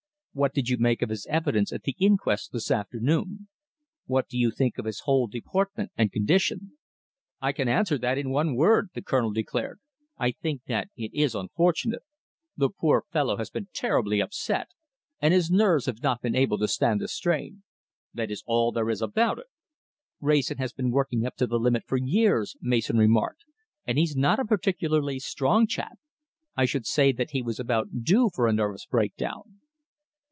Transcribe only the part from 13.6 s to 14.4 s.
terribly